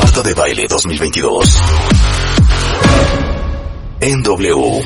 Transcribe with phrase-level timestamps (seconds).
[0.00, 1.62] Marta de Baile 2022.
[4.00, 4.82] En W.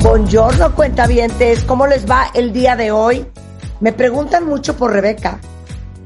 [0.00, 1.64] Buongiorno, cuentavientes.
[1.64, 3.26] ¿Cómo les va el día de hoy?
[3.80, 5.40] Me preguntan mucho por Rebeca.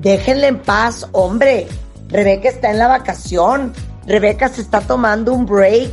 [0.00, 1.66] Déjenla en paz, hombre.
[2.08, 3.72] Rebeca está en la vacación.
[4.06, 5.90] Rebeca se está tomando un break.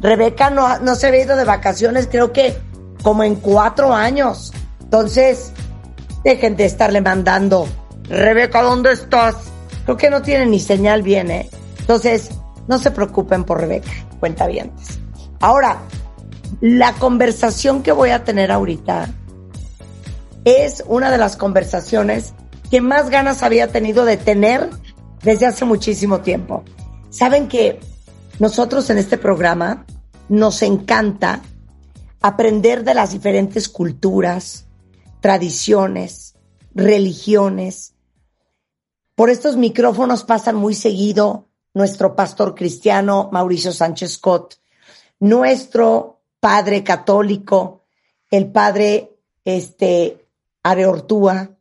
[0.00, 2.56] Rebeca no, no se había ido de vacaciones, creo que
[3.02, 4.52] como en cuatro años.
[4.80, 5.52] Entonces,
[6.24, 7.68] dejen de estarle mandando.
[8.08, 9.51] Rebeca, ¿dónde estás?
[9.84, 11.50] Creo que no tiene ni señal bien, ¿eh?
[11.80, 12.30] Entonces,
[12.68, 14.98] no se preocupen por Rebeca, cuentavientes.
[15.40, 15.82] Ahora,
[16.60, 19.08] la conversación que voy a tener ahorita
[20.44, 22.34] es una de las conversaciones
[22.70, 24.70] que más ganas había tenido de tener
[25.22, 26.64] desde hace muchísimo tiempo.
[27.10, 27.80] Saben que
[28.38, 29.84] nosotros en este programa
[30.28, 31.42] nos encanta
[32.20, 34.66] aprender de las diferentes culturas,
[35.20, 36.34] tradiciones,
[36.74, 37.91] religiones.
[39.22, 44.56] Por estos micrófonos pasan muy seguido nuestro pastor cristiano Mauricio Sánchez Scott,
[45.20, 47.84] nuestro padre católico,
[48.28, 49.12] el padre
[49.44, 50.26] este,
[50.64, 51.56] Areortúa.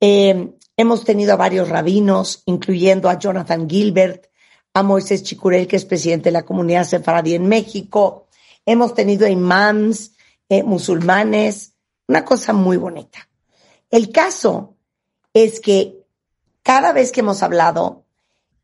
[0.00, 4.26] Eh, hemos tenido a varios rabinos, incluyendo a Jonathan Gilbert,
[4.74, 8.26] a Moisés Chicurel, que es presidente de la comunidad sefaradí en México.
[8.66, 10.16] Hemos tenido imams,
[10.48, 11.72] eh, musulmanes,
[12.08, 13.28] una cosa muy bonita.
[13.92, 14.74] El caso
[15.32, 15.99] es que
[16.62, 18.04] cada vez que hemos hablado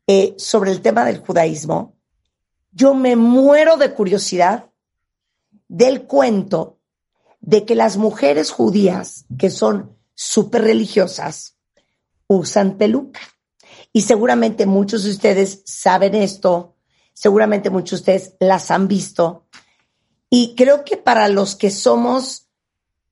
[0.07, 1.95] eh, sobre el tema del judaísmo,
[2.71, 4.69] yo me muero de curiosidad
[5.67, 6.79] del cuento
[7.39, 11.57] de que las mujeres judías, que son súper religiosas,
[12.27, 13.21] usan peluca.
[13.93, 16.75] Y seguramente muchos de ustedes saben esto,
[17.13, 19.47] seguramente muchos de ustedes las han visto.
[20.29, 22.47] Y creo que para los que somos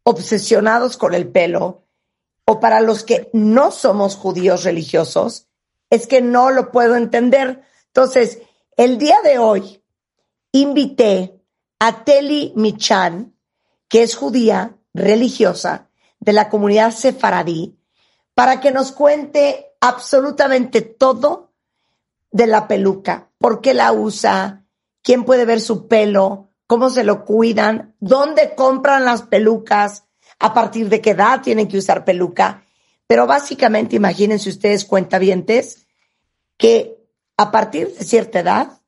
[0.03, 1.84] obsesionados con el pelo,
[2.45, 5.47] o para los que no somos judíos religiosos,
[5.89, 7.63] es que no lo puedo entender.
[7.87, 8.39] Entonces,
[8.77, 9.83] el día de hoy
[10.51, 11.41] invité
[11.79, 13.35] a Teli Michan,
[13.87, 15.89] que es judía religiosa
[16.19, 17.77] de la comunidad sefaradí,
[18.33, 21.53] para que nos cuente absolutamente todo
[22.31, 24.65] de la peluca, por qué la usa,
[25.01, 30.04] quién puede ver su pelo, cómo se lo cuidan, dónde compran las pelucas,
[30.39, 32.63] a partir de qué edad tienen que usar peluca.
[33.07, 35.85] Pero básicamente imagínense ustedes cuentavientes
[36.57, 36.97] que
[37.37, 38.81] a partir de cierta edad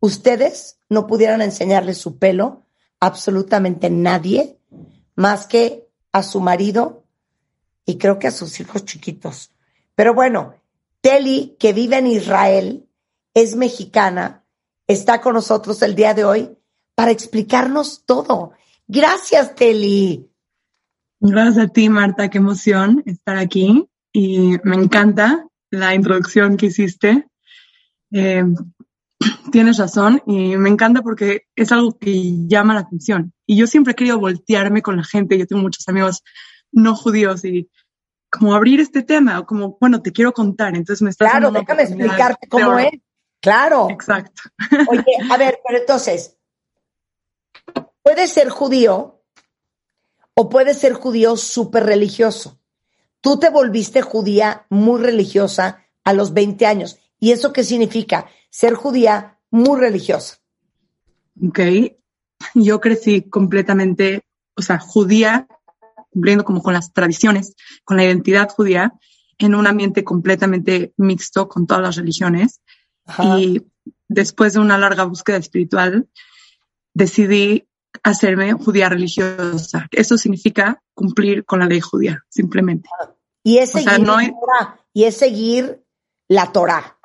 [0.00, 2.62] ustedes no pudieran enseñarle su pelo
[3.00, 4.58] a absolutamente nadie
[5.14, 7.04] más que a su marido
[7.84, 9.50] y creo que a sus hijos chiquitos.
[9.94, 10.54] Pero bueno,
[11.00, 12.88] Teli, que vive en Israel,
[13.34, 14.44] es mexicana,
[14.86, 16.56] está con nosotros el día de hoy
[16.94, 18.52] para explicarnos todo.
[18.86, 20.30] Gracias, Teli.
[21.26, 27.26] Gracias a ti, Marta, qué emoción estar aquí y me encanta la introducción que hiciste.
[28.12, 28.44] Eh,
[29.50, 33.32] tienes razón y me encanta porque es algo que llama la atención.
[33.46, 36.22] Y yo siempre he querido voltearme con la gente, yo tengo muchos amigos
[36.72, 37.70] no judíos y
[38.30, 41.84] como abrir este tema o como, bueno, te quiero contar, entonces me estás Claro, déjame
[41.84, 42.90] explicarte cómo es.
[43.40, 43.88] Claro.
[43.88, 44.42] Exacto.
[44.88, 46.36] Oye, a ver, pero entonces,
[48.02, 49.23] puede ser judío
[50.34, 52.58] o puede ser judío súper religioso.
[53.20, 56.98] Tú te volviste judía muy religiosa a los 20 años.
[57.18, 58.26] ¿Y eso qué significa?
[58.50, 60.38] Ser judía muy religiosa.
[61.42, 61.60] Ok.
[62.54, 64.22] Yo crecí completamente,
[64.56, 65.46] o sea, judía
[66.10, 67.54] cumpliendo como con las tradiciones,
[67.84, 68.92] con la identidad judía,
[69.38, 72.60] en un ambiente completamente mixto con todas las religiones.
[73.04, 73.38] Ajá.
[73.40, 73.66] Y
[74.08, 76.08] después de una larga búsqueda espiritual,
[76.92, 77.66] decidí
[78.02, 79.86] hacerme judía religiosa.
[79.90, 82.88] Eso significa cumplir con la ley judía, simplemente.
[83.42, 85.84] Y es O seguir sea, no la hay- Torah, y es seguir
[86.28, 86.98] la Torah,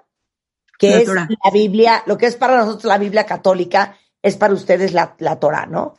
[0.78, 1.28] que La es Torah.
[1.44, 5.40] la Biblia, lo que es para nosotros la Biblia católica, es para ustedes la, la
[5.40, 5.96] Torah, ¿no?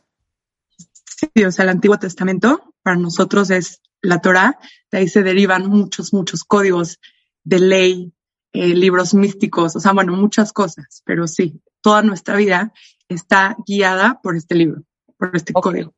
[1.05, 4.57] Sí, o sea, el Antiguo Testamento para nosotros es la Torah,
[4.91, 6.99] de ahí se derivan muchos, muchos códigos
[7.43, 8.13] de ley,
[8.53, 12.73] eh, libros místicos, o sea, bueno, muchas cosas, pero sí, toda nuestra vida
[13.13, 14.83] está guiada por este libro,
[15.17, 15.93] por este código.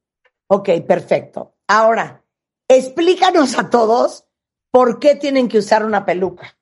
[0.48, 1.56] Ok, perfecto.
[1.68, 2.24] Ahora,
[2.68, 4.26] explícanos a todos
[4.72, 6.58] por qué tienen que usar una peluca.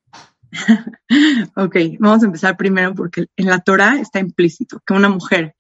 [1.56, 5.56] Ok, vamos a empezar primero porque en la Torah está implícito que una mujer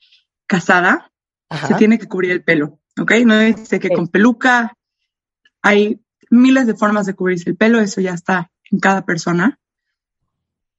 [0.47, 1.11] casada
[1.49, 1.67] Ajá.
[1.67, 3.11] se tiene que cubrir el pelo, ¿ok?
[3.25, 4.77] No dice que con peluca
[5.61, 9.59] hay miles de formas de cubrirse el pelo, eso ya está en cada persona.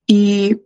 [0.06, 0.62] Y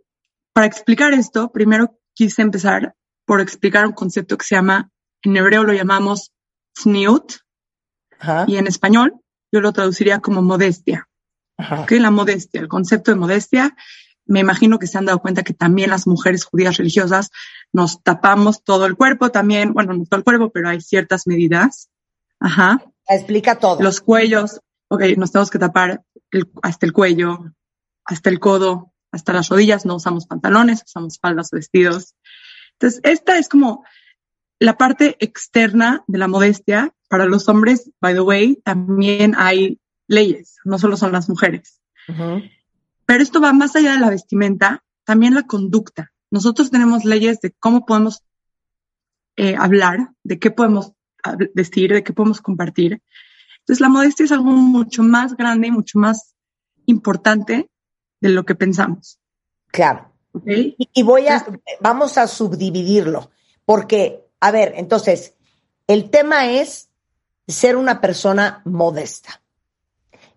[0.53, 2.95] para explicar esto, primero quise empezar
[3.27, 4.89] por explicar un concepto que se llama,
[5.21, 6.31] en hebreo lo llamamos
[8.19, 8.45] Ajá.
[8.47, 9.13] y en español
[9.51, 11.07] yo lo traduciría como modestia.
[11.57, 11.81] Ajá.
[11.81, 11.91] ¿ok?
[11.99, 13.75] La modestia, el concepto de modestia,
[14.25, 17.29] me imagino que se han dado cuenta que también las mujeres judías religiosas
[17.73, 21.89] nos tapamos todo el cuerpo también, bueno, no todo el cuerpo, pero hay ciertas medidas.
[22.39, 22.81] Ajá.
[23.07, 23.81] Explica todo.
[23.81, 27.51] Los cuellos, ok, nos tenemos que tapar el- hasta el cuello,
[28.05, 32.13] hasta el codo, hasta las rodillas, no usamos pantalones, usamos faldas o vestidos.
[32.79, 33.83] Entonces, esta es como
[34.59, 36.93] la parte externa de la modestia.
[37.09, 41.81] Para los hombres, by the way, también hay leyes, no solo son las mujeres.
[43.05, 46.11] Pero esto va más allá de la vestimenta, también la conducta.
[46.29, 48.23] Nosotros tenemos leyes de cómo podemos
[49.37, 50.93] eh, hablar, de qué podemos
[51.53, 53.01] decir, de qué podemos compartir.
[53.59, 56.35] Entonces, la modestia es algo mucho más grande y mucho más
[56.85, 57.69] importante
[58.21, 59.19] de lo que pensamos.
[59.67, 60.16] Claro.
[60.45, 61.45] Y, y voy a,
[61.79, 63.31] vamos a subdividirlo,
[63.65, 65.33] porque, a ver, entonces,
[65.87, 66.89] el tema es
[67.47, 69.41] ser una persona modesta.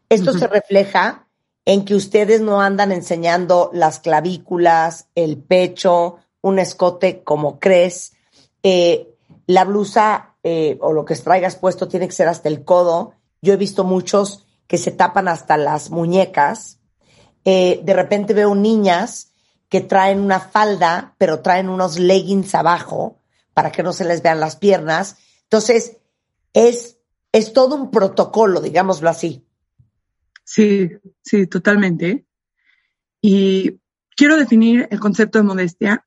[0.09, 1.29] Esto se refleja
[1.65, 8.15] en que ustedes no andan enseñando las clavículas, el pecho, un escote como crees,
[8.63, 9.15] eh,
[9.47, 13.15] la blusa eh, o lo que traigas puesto tiene que ser hasta el codo.
[13.43, 16.79] Yo he visto muchos que se tapan hasta las muñecas.
[17.45, 19.30] Eh, de repente veo niñas
[19.71, 23.23] que traen una falda, pero traen unos leggings abajo
[23.55, 25.17] para que no se les vean las piernas.
[25.45, 25.97] Entonces,
[26.53, 26.99] es,
[27.33, 29.47] es todo un protocolo, digámoslo así.
[30.45, 30.91] Sí,
[31.23, 32.27] sí, totalmente.
[33.23, 33.81] Y
[34.17, 36.05] quiero definir el concepto de modestia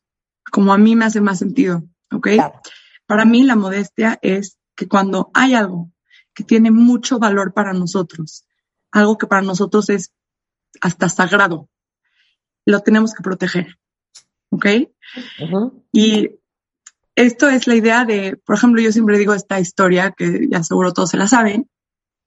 [0.51, 2.27] como a mí me hace más sentido, ¿ok?
[2.33, 2.61] Claro.
[3.05, 5.89] Para mí la modestia es que cuando hay algo
[6.33, 8.45] que tiene mucho valor para nosotros,
[8.91, 10.11] algo que para nosotros es
[10.81, 11.69] hasta sagrado,
[12.65, 13.77] lo tenemos que proteger,
[14.49, 14.65] ¿ok?
[15.91, 16.31] Y
[17.15, 20.93] esto es la idea de, por ejemplo, yo siempre digo esta historia que ya seguro
[20.93, 21.69] todos se la saben,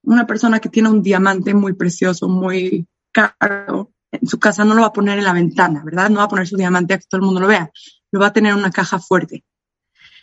[0.03, 4.83] una persona que tiene un diamante muy precioso, muy caro, en su casa no lo
[4.83, 6.11] va a poner en la ventana, ¿verdad?
[6.11, 7.71] No va a poner su diamante a que todo el mundo lo vea,
[8.13, 9.45] lo va a tener en una caja fuerte.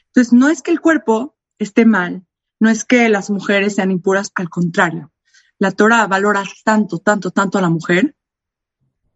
[0.08, 2.26] Entonces, no es que el cuerpo esté mal,
[2.60, 5.12] no es que las mujeres sean impuras, al contrario.
[5.60, 8.16] La Torah valora tanto, tanto, tanto a la mujer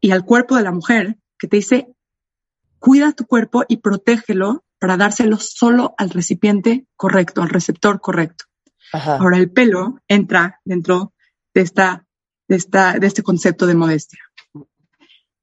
[0.08, 1.94] y al cuerpo de la mujer que te dice,
[2.80, 8.46] cuida tu cuerpo y protégelo para dárselo solo al recipiente correcto, al receptor correcto.
[8.94, 9.18] Ajá.
[9.18, 11.14] Ahora el pelo entra dentro
[11.54, 12.06] de esta,
[12.48, 14.22] de esta, de este concepto de modestia.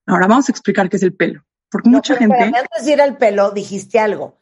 [0.06, 3.02] Ahora vamos a explicar qué es el pelo, porque No, mucha gente, antes de ir
[3.02, 4.38] al pelo, dijiste algo.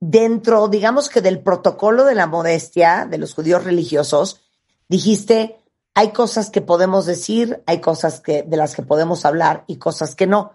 [0.00, 4.40] Dentro, digamos que del protocolo de la modestia de los judíos religiosos,
[4.88, 5.58] dijiste,
[5.98, 10.14] hay cosas que podemos decir, hay cosas que, de las que podemos hablar y cosas
[10.14, 10.52] que no.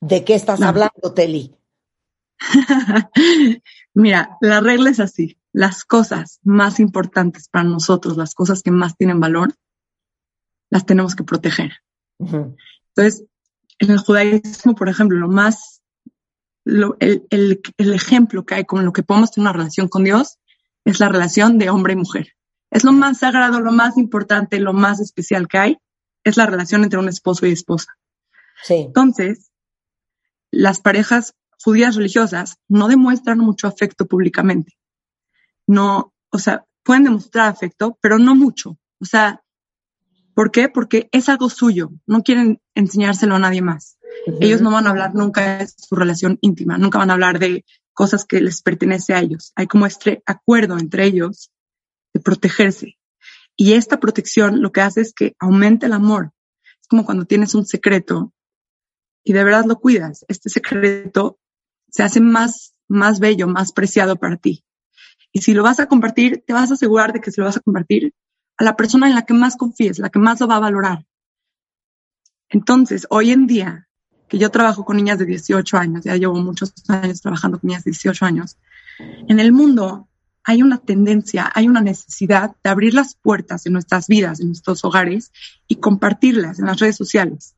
[0.00, 0.66] ¿De qué estás No.
[0.68, 1.56] hablando, Teli?
[3.94, 8.96] mira, la regla es así, las cosas más importantes para nosotros, las cosas que más
[8.96, 9.54] tienen valor,
[10.70, 11.72] las tenemos que proteger.
[12.18, 13.24] Entonces,
[13.78, 15.80] en el judaísmo, por ejemplo, lo más,
[16.64, 20.04] lo- el, el- el ejemplo que hay con lo que podemos tener una relación con
[20.04, 20.38] Dios
[20.84, 22.33] es la relación de hombre y mujer.
[22.74, 25.78] Es lo más sagrado, lo más importante, lo más especial que hay,
[26.24, 27.96] es la relación entre un esposo y esposa.
[28.64, 28.74] Sí.
[28.74, 29.52] Entonces,
[30.50, 34.76] las parejas judías religiosas no demuestran mucho afecto públicamente.
[35.68, 38.76] No, o sea, pueden demostrar afecto, pero no mucho.
[39.00, 39.40] O sea,
[40.34, 40.68] ¿por qué?
[40.68, 41.92] Porque es algo suyo.
[42.06, 43.98] No quieren enseñárselo a nadie más.
[44.40, 47.64] Ellos no van a hablar nunca de su relación íntima, nunca van a hablar de
[47.92, 49.52] cosas que les pertenece a ellos.
[49.54, 51.52] Hay como este acuerdo entre ellos
[52.14, 52.96] de protegerse.
[53.56, 56.32] Y esta protección lo que hace es que aumente el amor.
[56.80, 58.32] Es como cuando tienes un secreto
[59.22, 60.24] y de verdad lo cuidas.
[60.28, 61.38] Este secreto
[61.90, 64.64] se hace más, más bello, más preciado para ti.
[65.32, 67.56] Y si lo vas a compartir, te vas a asegurar de que se lo vas
[67.56, 68.14] a compartir
[68.56, 71.06] a la persona en la que más confíes, la que más lo va a valorar.
[72.48, 73.88] Entonces, hoy en día,
[74.28, 77.84] que yo trabajo con niñas de 18 años, ya llevo muchos años trabajando con niñas
[77.84, 78.58] de 18 años,
[78.98, 80.08] en el mundo
[80.44, 84.84] hay una tendencia, hay una necesidad de abrir las puertas de nuestras vidas, de nuestros
[84.84, 85.32] hogares
[85.66, 87.54] y compartirlas en las redes sociales.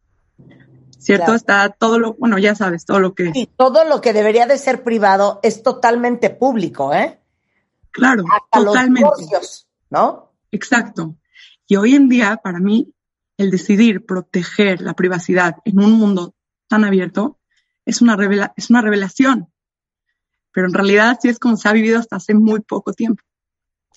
[0.99, 1.35] ¿Cierto?
[1.35, 3.33] Está todo lo, bueno, ya sabes, todo lo que...
[3.33, 7.21] Sí, todo lo que debería de ser privado es totalmente público, ¿eh?
[7.90, 9.02] Claro, Hasta totalmente.
[9.02, 10.33] los divorcios, ¿no?
[10.50, 11.16] Exacto.
[11.66, 12.93] Y hoy en día, para mí,
[13.37, 16.35] el decidir proteger la privacidad en un mundo
[16.69, 17.38] tan abierto
[17.85, 19.49] es una, revela es una revelación.
[20.56, 23.22] Pero en realidad así es como se ha vivido hasta hace muy poco tiempo.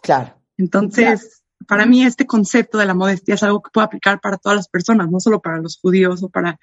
[0.02, 0.36] Claro.
[0.58, 4.58] Entonces, para mí este concepto de la modestia es algo que puedo aplicar para todas
[4.58, 6.60] las personas, no solo para los judíos o para...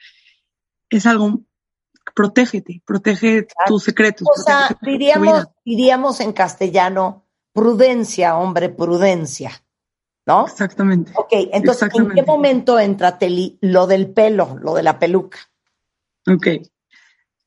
[0.91, 1.41] Es algo,
[2.15, 4.29] protégete, protege tus secretos.
[4.29, 7.25] O sea, diríamos, diríamos en castellano,
[7.55, 9.65] prudencia, hombre, prudencia,
[10.27, 10.45] ¿no?
[10.45, 11.11] Exactamente.
[11.17, 15.39] Ok, entonces, ¿en qué momento entra, Teli, lo del pelo, lo de la peluca?
[16.29, 16.49] Ok.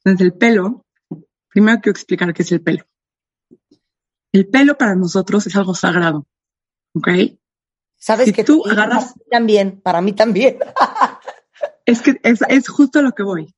[0.03, 0.84] Entonces, el pelo,
[1.60, 2.86] primero quiero explicar qué es el pelo.
[4.32, 6.25] El pelo para nosotros es algo sagrado.
[6.94, 7.10] ¿Ok?
[7.98, 10.58] ¿Sabes Si que tú agarras- para mí también, para mí también.
[11.86, 13.54] Es que es, es justo lo que voy.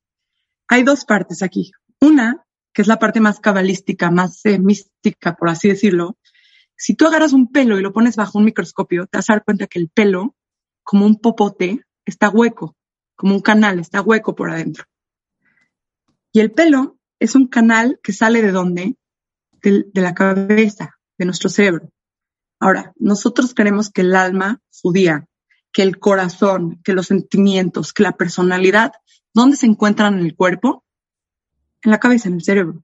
[0.66, 1.70] Hay dos partes aquí.
[2.00, 6.16] Una, que es la parte más cabalística, más eh, mística, por así decirlo.
[6.74, 9.44] Si tú agarras un pelo y lo pones bajo un microscopio, te vas a dar
[9.44, 10.34] cuenta que el pelo,
[10.82, 12.74] como un popote, está hueco,
[13.16, 14.84] como un canal, está hueco por adentro.
[16.32, 18.96] Y el pelo es un canal que sale de dónde?
[19.62, 21.88] De la cabeza, de nuestro cerebro.
[22.58, 25.28] Ahora, nosotros creemos que el alma judía,
[25.72, 28.92] que el corazón, que los sentimientos, que la personalidad,
[29.32, 30.84] ¿dónde se encuentran en el cuerpo?
[31.82, 32.82] En la cabeza, en el cerebro.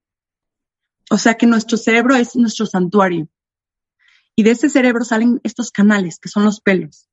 [1.10, 3.28] O sea que nuestro cerebro es nuestro santuario.
[4.36, 7.08] Y de ese cerebro salen estos canales, que son los pelos.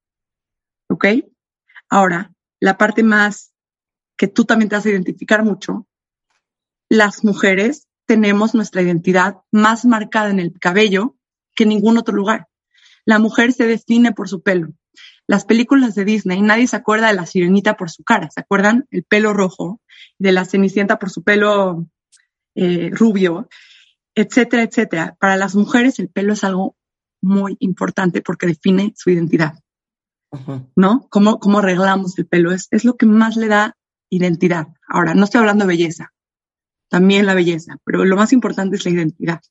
[0.89, 1.05] ¿Ok?
[1.89, 3.51] Ahora, la parte más
[4.15, 5.88] que tú también te vas a identificar mucho,
[6.89, 11.15] las mujeres tenemos nuestra identidad más marcada en el cabello
[11.55, 12.47] que en ningún otro lugar.
[13.05, 14.69] La mujer se define por su pelo.
[15.27, 18.85] Las películas de Disney, nadie se acuerda de la sirenita por su cara, ¿se acuerdan?
[18.91, 19.81] El pelo rojo,
[20.19, 21.87] de la cenicienta por su pelo
[22.53, 23.49] eh, rubio,
[24.13, 25.15] etcétera, etcétera.
[25.19, 26.75] Para las mujeres el pelo es algo
[27.21, 29.55] muy importante porque define su identidad.
[30.75, 31.07] ¿no?
[31.09, 32.51] ¿Cómo, cómo arreglamos el pelo?
[32.51, 33.77] Es, es lo que más le da
[34.09, 34.67] identidad.
[34.87, 36.13] Ahora, no estoy hablando de belleza,
[36.95, 39.41] también la belleza, pero lo más importante es la identidad.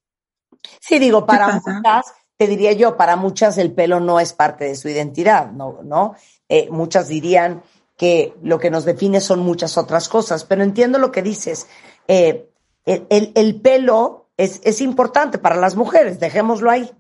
[0.80, 2.06] Sí, digo, para muchas,
[2.38, 5.80] te diría yo, para muchas el pelo no es parte de su identidad, ¿no?
[5.84, 6.14] ¿no?
[6.48, 7.62] Eh, muchas dirían
[7.98, 11.66] que lo que nos define son muchas otras cosas, pero entiendo lo que dices.
[12.08, 12.48] Eh,
[12.86, 16.90] el, el- el pelo es, es importante para las mujeres, dejémoslo ahí.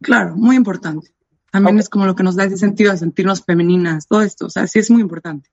[0.00, 1.08] Claro, muy importante.
[1.50, 4.50] También es como lo que nos da ese sentido de sentirnos femeninas, todo esto, o
[4.50, 5.50] sea, sí es muy importante.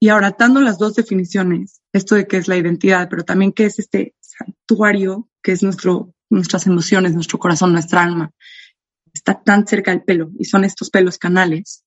[0.00, 3.64] Y ahora, atando las dos definiciones, esto de qué es la identidad, pero también qué
[3.64, 8.32] es este santuario, que es nuestro, nuestras emociones, nuestro corazón, nuestra alma,
[9.12, 11.84] está tan cerca del pelo y son estos pelos canales.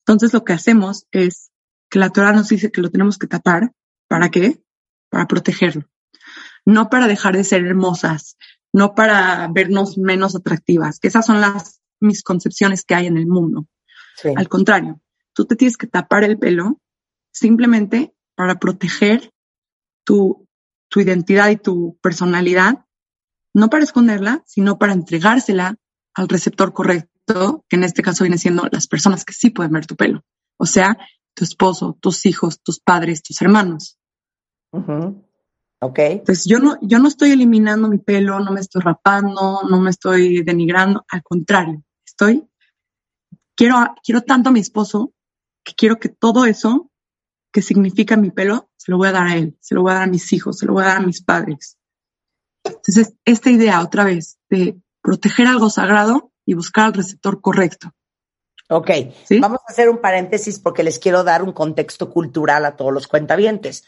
[0.00, 1.50] Entonces lo que hacemos es
[1.88, 3.72] que la Torah nos dice que lo tenemos que tapar.
[4.08, 4.60] ¿Para qué?
[5.08, 5.88] Para protegerlo.
[6.64, 8.36] No para dejar de ser hermosas,
[8.72, 13.66] no para vernos menos atractivas, que esas son las misconcepciones que hay en el mundo.
[14.16, 14.30] Sí.
[14.36, 15.00] Al contrario,
[15.32, 16.80] tú te tienes que tapar el pelo
[17.32, 19.30] simplemente para proteger
[20.02, 20.48] tu,
[20.88, 22.86] tu identidad y tu personalidad,
[23.52, 25.76] no para esconderla, sino para entregársela
[26.14, 29.84] al receptor correcto, que en este caso viene siendo las personas que sí pueden ver
[29.84, 30.24] tu pelo.
[30.56, 30.96] O sea,
[31.34, 33.98] tu esposo, tus hijos, tus padres, tus hermanos.
[34.72, 35.22] Ujú.
[35.82, 35.98] Ok.
[35.98, 39.90] Entonces yo no, yo no estoy eliminando mi pelo, no me estoy rapando, no me
[39.90, 42.48] estoy denigrando, al contrario, estoy,
[43.54, 45.12] quiero, quiero tanto a mi esposo
[45.62, 46.89] que quiero que todo eso
[47.52, 49.96] que significa mi pelo se lo voy a dar a él, se lo voy a
[49.96, 51.76] dar a mis hijos, se lo voy a dar a mis padres.
[52.64, 57.92] Entonces, esta idea otra vez de proteger algo sagrado y buscar al receptor correcto.
[58.68, 58.90] Ok,
[59.24, 59.40] ¿Sí?
[59.40, 63.08] vamos a hacer un paréntesis porque les quiero dar un contexto cultural a todos los
[63.08, 63.84] cuentavientes.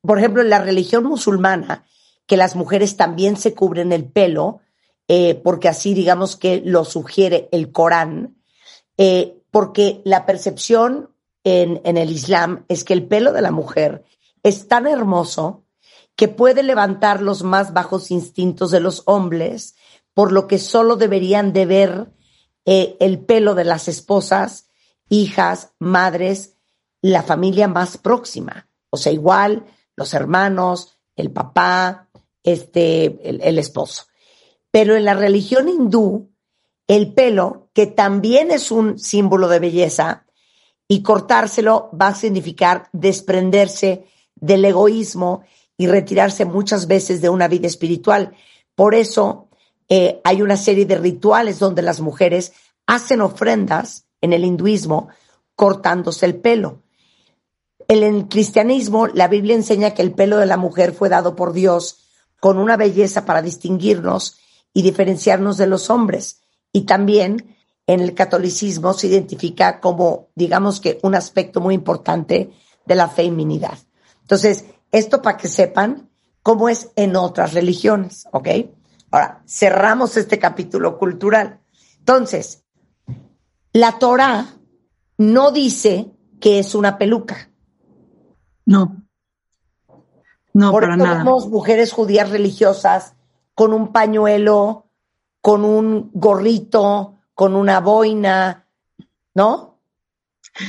[0.00, 1.84] Por ejemplo, en la religión musulmana,
[2.26, 4.60] que las mujeres también se cubren el pelo,
[5.08, 8.36] eh, porque así digamos que lo sugiere el Corán,
[8.96, 11.11] eh, porque la percepción
[11.44, 14.04] en, el Islam es que el pelo de la mujer
[14.42, 15.64] es tan hermoso
[16.16, 19.74] que puede levantar los más bajos instintos de los hombres,
[20.14, 22.12] por lo que solo deberían de ver
[22.64, 24.68] eh, el pelo de las esposas,
[25.08, 26.56] hijas, madres,
[27.00, 28.68] la familia más próxima.
[28.90, 32.08] O sea, igual los hermanos, el papá,
[32.42, 34.04] este, el, esposo.
[34.70, 36.30] Pero en la religión hindú,
[36.86, 40.26] el pelo, que también es un símbolo de belleza,
[40.92, 45.42] y cortárselo va a significar desprenderse del egoísmo
[45.78, 48.34] y retirarse muchas veces de una vida espiritual.
[48.74, 49.48] Por eso
[49.88, 52.52] eh, hay una serie de rituales donde las mujeres
[52.86, 55.08] hacen ofrendas en el hinduismo
[55.56, 56.82] cortándose el pelo.
[57.88, 61.54] En el cristianismo, la Biblia enseña que el pelo de la mujer fue dado por
[61.54, 62.00] Dios
[62.38, 64.36] con una belleza para distinguirnos
[64.74, 66.42] y diferenciarnos de los hombres.
[66.70, 67.51] Y también
[67.86, 72.50] en el catolicismo se identifica como, digamos que, un aspecto muy importante
[72.86, 73.78] de la feminidad.
[74.20, 76.10] Entonces, esto para que sepan
[76.42, 78.48] cómo es en otras religiones, ¿ok?
[79.10, 81.60] Ahora, cerramos este capítulo cultural.
[81.98, 82.64] Entonces,
[83.72, 84.46] la Torah
[85.18, 87.50] no dice que es una peluca.
[88.64, 89.02] No.
[90.54, 91.18] No, Por para nada.
[91.18, 93.14] vemos mujeres judías religiosas
[93.54, 94.86] con un pañuelo,
[95.40, 98.66] con un gorrito, con una boina,
[99.34, 99.80] ¿no?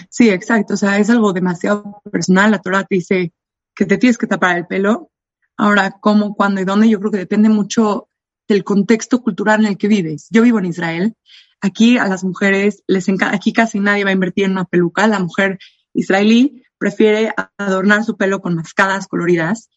[0.09, 0.75] Sí, exacto.
[0.75, 2.51] O sea, es algo demasiado personal.
[2.51, 3.33] La Torah te dice
[3.75, 5.11] que te tienes que tapar el pelo.
[5.57, 8.07] Ahora, cómo, cuándo y dónde, yo creo que depende mucho
[8.47, 10.27] del contexto cultural en el que vives.
[10.29, 11.15] Yo vivo en Israel.
[11.61, 15.07] Aquí a las mujeres les encanta, aquí casi nadie va a invertir en una peluca.
[15.07, 15.59] La mujer
[15.93, 19.69] israelí prefiere adornar su pelo con mascadas coloridas.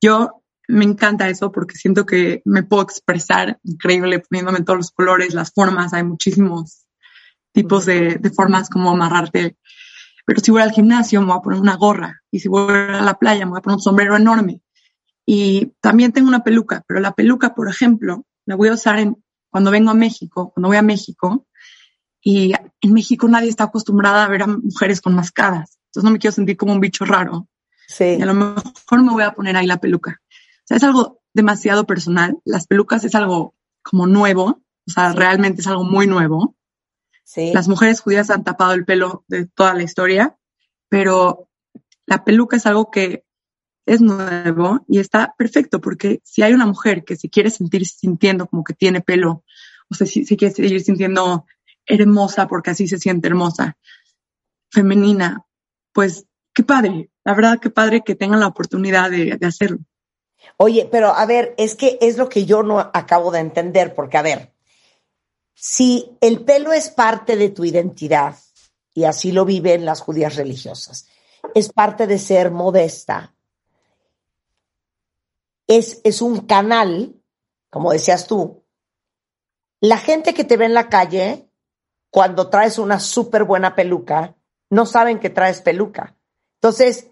[0.00, 5.34] Yo me encanta eso porque siento que me puedo expresar increíble poniéndome todos los colores,
[5.34, 5.92] las formas.
[5.92, 6.86] Hay muchísimos
[7.52, 9.56] tipos de, de formas como amarrarte.
[10.24, 13.00] Pero si voy al gimnasio me voy a poner una gorra y si voy a
[13.00, 14.60] la playa me voy a poner un sombrero enorme.
[15.24, 19.16] Y también tengo una peluca, pero la peluca, por ejemplo, la voy a usar en,
[19.50, 21.46] cuando vengo a México, cuando voy a México,
[22.22, 25.78] y en México nadie está acostumbrada a ver a mujeres con mascadas.
[25.86, 27.48] Entonces no me quiero sentir como un bicho raro.
[27.88, 28.16] Sí.
[28.18, 30.20] Y a lo mejor me voy a poner ahí la peluca.
[30.66, 32.38] Sea, es algo demasiado personal.
[32.44, 36.56] Las pelucas es algo como nuevo, o sea, realmente es algo muy nuevo.
[37.24, 37.52] Sí.
[37.54, 40.36] Las mujeres judías han tapado el pelo de toda la historia,
[40.88, 41.48] pero
[42.06, 43.24] la peluca es algo que
[43.84, 48.46] es nuevo y está perfecto porque si hay una mujer que se quiere sentir sintiendo
[48.46, 49.44] como que tiene pelo,
[49.88, 51.46] o sea, si se quiere seguir sintiendo
[51.86, 53.76] hermosa porque así se siente hermosa,
[54.70, 55.44] femenina,
[55.92, 59.78] pues qué padre, la verdad qué padre que tengan la oportunidad de, de hacerlo.
[60.58, 64.16] Oye, pero a ver, es que es lo que yo no acabo de entender, porque
[64.16, 64.54] a ver,
[65.54, 68.36] si el pelo es parte de tu identidad,
[68.94, 71.08] y así lo viven las judías religiosas,
[71.54, 73.34] es parte de ser modesta,
[75.66, 77.20] es, es un canal,
[77.70, 78.64] como decías tú,
[79.80, 81.50] la gente que te ve en la calle,
[82.10, 84.36] cuando traes una súper buena peluca,
[84.70, 86.16] no saben que traes peluca.
[86.54, 87.10] Entonces,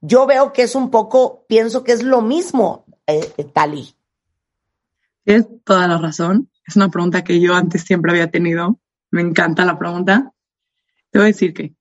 [0.00, 3.94] yo veo que es un poco, pienso que es lo mismo, eh, eh, Tali.
[5.24, 6.50] Tienes toda la razón.
[6.66, 8.80] Es una pregunta que yo antes siempre había tenido.
[9.10, 10.32] Me encanta la pregunta.
[11.10, 11.74] Te voy a decir que,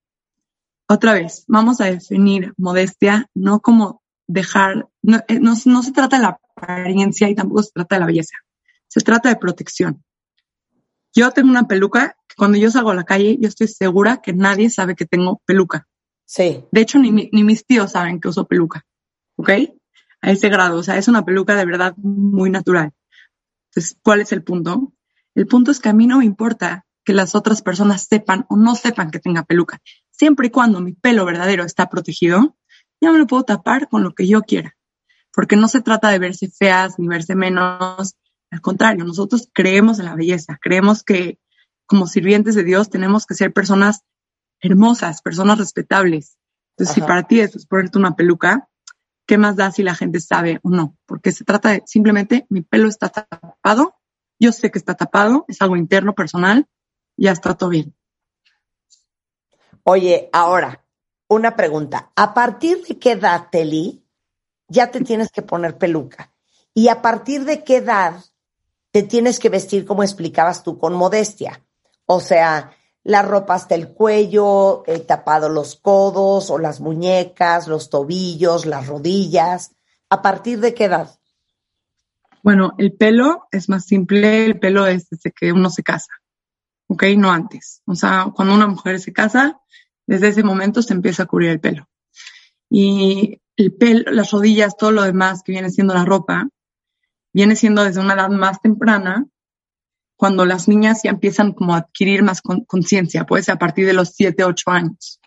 [0.87, 6.17] otra vez, vamos a definir modestia no como dejar, no, eh, no, no se trata
[6.17, 8.35] de la apariencia y tampoco se trata de la belleza.
[8.87, 10.03] Se trata de protección.
[11.13, 14.33] Yo tengo una peluca que cuando yo salgo a la calle, yo estoy segura que
[14.33, 15.87] nadie sabe que tengo peluca.
[16.25, 18.85] Sí, De hecho, ni, ni mis tíos saben que uso peluca.
[19.37, 19.49] ¿Ok?
[20.21, 20.79] A ese grado.
[20.79, 22.91] O sea, es una peluca de verdad muy natural.
[23.69, 24.93] Entonces, ¿cuál es el punto?
[25.35, 28.55] El punto es que a mí no me importa que las otras personas sepan o
[28.55, 29.81] no sepan que tenga peluca.
[30.11, 32.57] Siempre y cuando mi pelo verdadero está protegido,
[33.01, 34.75] yo me lo puedo tapar con lo que yo quiera.
[35.31, 38.15] Porque no se trata de verse feas ni verse menos.
[38.49, 40.57] Al contrario, nosotros creemos en la belleza.
[40.61, 41.37] Creemos que
[41.85, 44.01] como sirvientes de Dios tenemos que ser personas
[44.61, 46.37] hermosas, personas respetables.
[46.71, 48.67] Entonces, si para ti eso es ponerte una peluca,
[49.25, 50.97] ¿qué más da si la gente sabe o no?
[51.05, 53.95] Porque se trata de simplemente mi pelo está tapado,
[54.39, 56.67] yo sé que está tapado, es algo interno, personal,
[57.17, 57.95] ya está todo bien.
[59.83, 60.83] Oye, ahora,
[61.27, 62.11] una pregunta.
[62.15, 64.03] ¿A partir de qué edad, Teli,
[64.67, 66.33] ya te tienes que poner peluca?
[66.73, 68.23] ¿Y a partir de qué edad
[68.91, 71.63] te tienes que vestir, como explicabas tú, con modestia?
[72.05, 72.71] O sea,
[73.05, 78.87] la ropa hasta el cuello, eh, tapado los codos o las muñecas, los tobillos, las
[78.87, 79.75] rodillas.
[80.09, 81.19] ¿A partir de qué edad?
[82.41, 86.13] Bueno, el pelo es más simple, el pelo es desde que uno se casa,
[86.87, 87.03] ¿ok?
[87.15, 87.83] No antes.
[87.85, 89.61] O sea, cuando una mujer se casa,
[90.07, 91.87] desde ese momento se empieza a cubrir el pelo.
[92.71, 96.49] Y el pelo, las rodillas, todo lo demás que viene siendo la ropa,
[97.31, 99.27] viene siendo desde una edad más temprana
[100.15, 104.09] cuando las niñas ya empiezan como a adquirir más conciencia, pues a partir de los
[104.09, 105.19] 7, 8 años.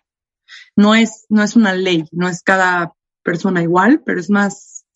[0.77, 4.87] No es, no es una ley, no es cada persona igual, pero es más,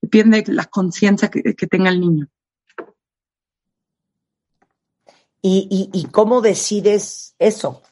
[0.00, 2.28] depende de la conciencia que, que, tenga el niño.
[5.42, 7.82] ¿Y, y, y cómo decides eso?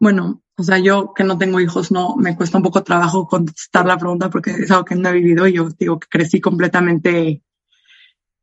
[0.00, 3.86] Bueno, o sea, yo que no tengo hijos, no, me cuesta un poco trabajo contestar
[3.86, 7.42] la pregunta porque es algo que no he vivido y yo digo que crecí completamente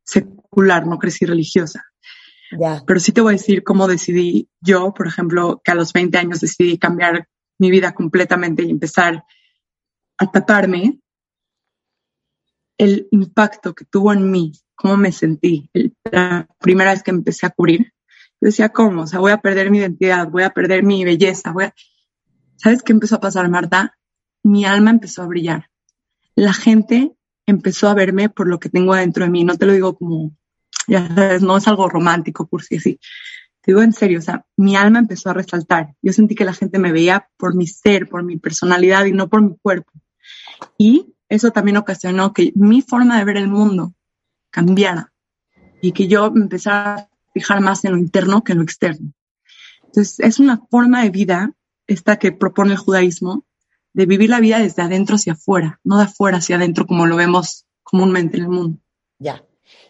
[0.04, 1.84] secular, no crecí religiosa.
[2.86, 6.16] Pero sí te voy a decir cómo decidí yo, por ejemplo, que a los 20
[6.18, 9.24] años decidí cambiar mi vida completamente y empezar
[10.18, 11.00] a taparme.
[12.78, 15.70] El impacto que tuvo en mí, cómo me sentí
[16.10, 17.92] la primera vez que empecé a cubrir.
[18.40, 19.02] Yo decía, ¿cómo?
[19.02, 21.52] O sea, voy a perder mi identidad, voy a perder mi belleza.
[21.52, 21.70] Voy
[22.56, 23.96] ¿Sabes qué empezó a pasar, Marta?
[24.42, 25.70] Mi alma empezó a brillar.
[26.34, 29.44] La gente empezó a verme por lo que tengo adentro de mí.
[29.44, 30.36] No te lo digo como,
[30.86, 33.00] ya sabes, no es algo romántico, por si así.
[33.60, 35.94] Te digo en serio, o sea, mi alma empezó a resaltar.
[36.02, 39.28] Yo sentí que la gente me veía por mi ser, por mi personalidad y no
[39.28, 39.92] por mi cuerpo.
[40.76, 43.94] Y eso también ocasionó que mi forma de ver el mundo
[44.50, 45.12] cambiara
[45.80, 49.12] y que yo empezara a fijar más en lo interno que en lo externo.
[49.84, 51.52] Entonces, es una forma de vida
[51.86, 53.44] esta que propone el judaísmo
[53.94, 57.16] de vivir la vida desde adentro hacia afuera, no de afuera hacia adentro como lo
[57.16, 58.78] vemos comúnmente en el mundo.
[59.18, 59.44] Ya.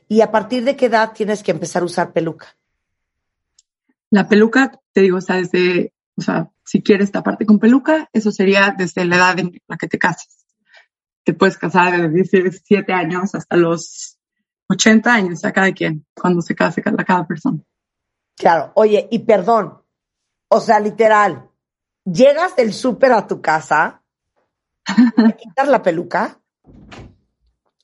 [0.07, 2.57] ¿Y a partir de qué edad tienes que empezar a usar peluca?
[4.11, 8.31] La peluca, te digo, o sea, desde, o sea, si quieres taparte con peluca, eso
[8.31, 10.47] sería desde la edad en la que te cases.
[11.25, 14.19] Te puedes casar desde 17 años hasta los
[14.69, 17.59] 80 años, a cada quien, cuando se case cada, cada persona.
[18.37, 19.83] Claro, oye, y perdón,
[20.49, 21.49] o sea, literal,
[22.05, 24.03] llegas del súper a tu casa,
[24.85, 26.41] ¿te quitar la peluca?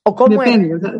[0.03, 0.75] ¿O cómo Depende, es?
[0.75, 0.93] O sea,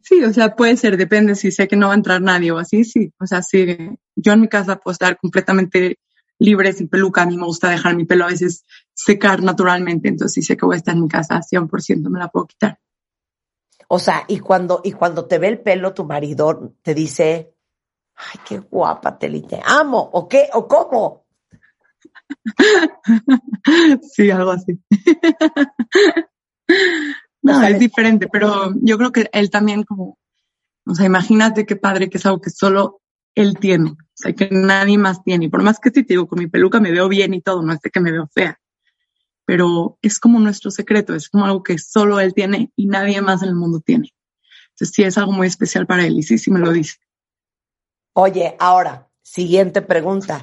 [0.00, 2.58] sí, o sea, puede ser, depende si sé que no va a entrar nadie o
[2.58, 3.12] así, sí.
[3.20, 3.76] O sea, sí,
[4.16, 5.98] yo en mi casa puedo estar completamente
[6.38, 7.22] libre, sin peluca.
[7.22, 10.66] A mí me gusta dejar mi pelo a veces secar naturalmente, entonces si sé que
[10.66, 12.78] voy a estar en mi casa, 100% me la puedo quitar.
[13.88, 17.54] O sea, y cuando, y cuando te ve el pelo, tu marido te dice,
[18.14, 21.21] ay, qué guapa, Teli, te amo, o qué, o cómo.
[24.12, 24.78] sí, algo así.
[27.42, 30.18] no, es diferente, pero yo creo que él también como,
[30.86, 33.00] o sea, imagínate qué padre que es algo que solo
[33.34, 35.46] él tiene, o sea, que nadie más tiene.
[35.46, 37.62] Y por más que si te digo, con mi peluca me veo bien y todo,
[37.62, 38.58] no es de que me veo fea,
[39.44, 43.42] pero es como nuestro secreto, es como algo que solo él tiene y nadie más
[43.42, 44.10] en el mundo tiene.
[44.70, 46.96] Entonces sí, es algo muy especial para él y sí, sí me lo dice.
[48.14, 50.42] Oye, ahora, siguiente pregunta.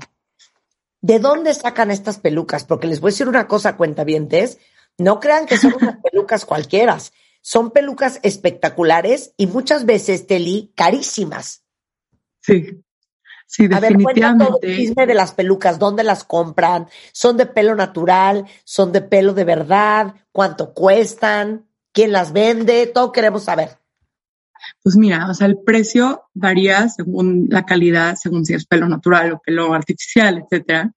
[1.01, 2.65] ¿De dónde sacan estas pelucas?
[2.65, 4.59] Porque les voy a decir una cosa, cuentavientes,
[4.97, 6.97] no crean que son unas pelucas cualquiera.
[7.41, 11.63] Son pelucas espectaculares y muchas veces, Teli, carísimas.
[12.41, 12.83] Sí,
[13.47, 14.25] sí, definitivamente.
[14.25, 16.89] A ver, todo el chisme de las pelucas, ¿dónde las compran?
[17.13, 18.45] ¿Son de pelo natural?
[18.65, 20.15] ¿Son de pelo de verdad?
[20.33, 21.69] ¿Cuánto cuestan?
[21.93, 22.87] ¿Quién las vende?
[22.87, 23.78] Todo queremos saber.
[24.83, 29.33] Pues mira, o sea, el precio varía según la calidad, según si es pelo natural
[29.33, 30.93] o pelo artificial, etcétera.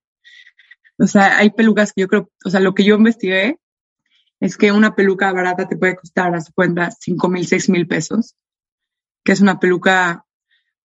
[0.99, 3.59] O sea, hay pelucas que yo creo, o sea, lo que yo investigué
[4.41, 7.87] es que una peluca barata te puede costar a su cuenta 5 mil, 6 mil
[7.87, 8.37] pesos,
[9.25, 10.25] que es una peluca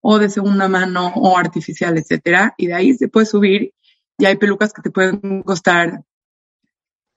[0.01, 2.53] o de segunda mano o artificial, etcétera.
[2.57, 3.73] Y de ahí se puede subir
[4.17, 6.03] y hay pelucas que te pueden costar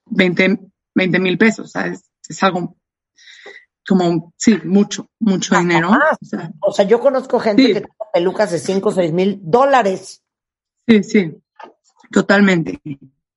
[0.07, 0.59] 20
[0.95, 2.75] mil pesos, o sea, es, es algo
[3.87, 5.91] como, sí, mucho, mucho dinero.
[6.61, 10.23] O sea, yo conozco gente que tiene pelucas de 5 o 6 mil dólares.
[10.87, 11.31] Sí, sí,
[12.11, 12.81] totalmente.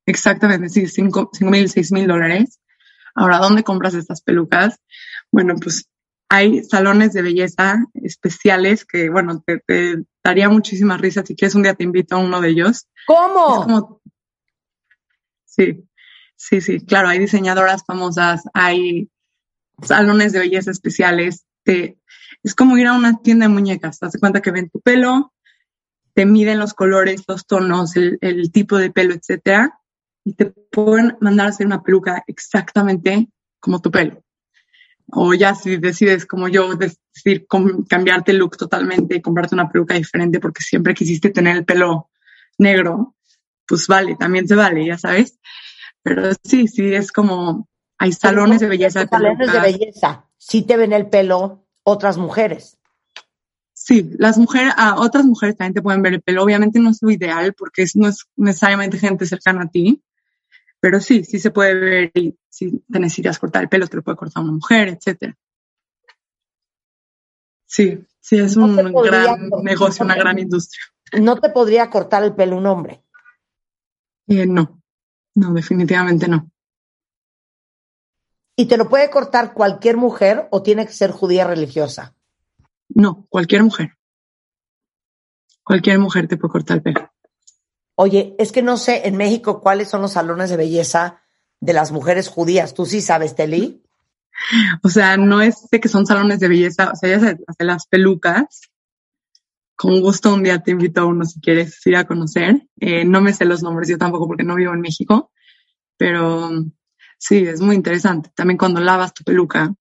[0.07, 2.61] Exactamente, sí, 5 mil, 6 mil dólares.
[3.15, 4.81] Ahora, ¿dónde compras estas pelucas?
[5.31, 5.89] Bueno, pues
[6.29, 11.25] hay salones de belleza especiales que, bueno, te, daría muchísima risa.
[11.25, 12.89] Si quieres, un día te invito a uno de ellos.
[13.07, 14.01] ¿Cómo?
[15.45, 15.89] sí,
[16.35, 19.09] sí, sí, claro, hay diseñadoras famosas, hay
[19.83, 21.45] salones de belleza especiales.
[21.63, 21.99] Te,
[22.43, 23.99] es como ir a una tienda de muñecas.
[23.99, 25.33] Te das cuenta que ven tu pelo,
[26.15, 29.81] te miden los colores, los tonos, el, el tipo de pelo, etcétera,
[30.25, 33.29] y te pueden mandar a hacer una peluca exactamente
[33.61, 34.23] como tu pelo.
[35.11, 37.47] O ya si decides, como yo, decir,
[37.89, 42.11] cambiarte el look totalmente y comprarte una peluca diferente porque siempre quisiste tener el pelo
[42.59, 43.15] negro,
[43.67, 45.39] pues vale, también se vale, ya sabes.
[46.03, 49.07] Pero sí, sí, es como hay salones de belleza.
[49.07, 50.29] Salones de belleza.
[50.37, 52.77] Sí te ven el pelo otras mujeres.
[53.73, 56.43] Sí, las mujeres, a otras mujeres también te pueden ver el pelo.
[56.43, 60.03] Obviamente no es lo ideal porque no es necesariamente gente cercana a ti,
[60.81, 64.03] pero sí, sí se puede ver y si te necesitas cortar el pelo, te lo
[64.03, 65.37] puede cortar una mujer, etcétera.
[67.67, 70.83] Sí, sí, es No un gran cortar- negocio, una gran industria.
[71.21, 73.03] No te podría cortar el pelo un hombre.
[74.29, 74.81] Eh, no,
[75.35, 76.51] no, definitivamente no.
[78.57, 82.15] ¿Y te lo puede cortar cualquier mujer o tiene que ser judía religiosa?
[82.89, 83.97] No, cualquier mujer.
[85.65, 87.11] Cualquier mujer te puede cortar el pelo.
[87.97, 91.23] Oye, es que no sé en México cuáles son los salones de belleza
[91.61, 92.75] de las mujeres judías.
[92.75, 93.83] ¿Tú sí sabes, Teli?
[94.83, 97.65] O sea, no es de que son salones de belleza, o sea, ya sabes, hace
[97.65, 98.63] las pelucas.
[99.77, 102.69] Con gusto un día te invito a uno si quieres ir a conocer.
[102.79, 105.33] Eh, no me sé los nombres yo tampoco porque no vivo en México,
[105.97, 106.51] pero
[107.19, 108.31] sí, es muy interesante.
[108.35, 109.73] También cuando lavas tu peluca,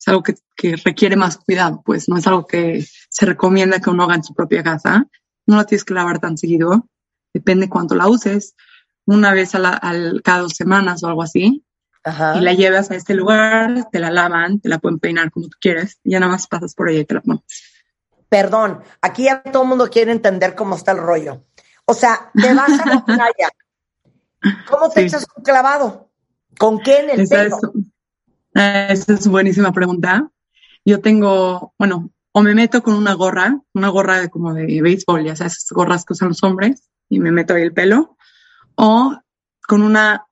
[0.00, 3.90] es algo que, que requiere más cuidado, pues no es algo que se recomienda que
[3.90, 5.06] uno haga en su propia casa.
[5.46, 6.86] No la tienes que lavar tan seguido,
[7.34, 8.54] depende cuánto la uses,
[9.06, 11.64] una vez a la- al, cada dos semanas o algo así
[12.04, 12.36] Ajá.
[12.38, 15.56] y la llevas a este lugar, te la lavan, te la pueden peinar como tú
[15.60, 17.42] quieras, y ya nada más pasas por ella y te la pones.
[18.28, 21.44] Perdón, aquí ya todo el mundo quiere entender cómo está el rollo.
[21.86, 23.48] O sea, te vas a la playa.
[24.68, 25.06] ¿Cómo te Sí.
[25.06, 26.07] echas un clavado?
[26.58, 27.56] ¿Con qué en el Esa pelo?
[27.56, 27.62] es,
[28.54, 30.30] eh, esa es buenísima pregunta.
[30.84, 35.24] Yo tengo, bueno, o me meto con una gorra, una gorra de como de béisbol,
[35.24, 38.16] ya sabes, esas gorras que usan los hombres, y me meto ahí el pelo,
[38.74, 39.16] o
[39.66, 40.26] con una,